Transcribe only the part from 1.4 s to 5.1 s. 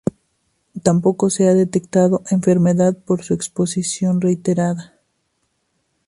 ha detectado enfermedad por su exposición reiterada.